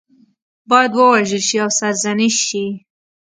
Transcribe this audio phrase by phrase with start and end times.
[0.69, 2.65] باید ووژل شي او سرزنش شي.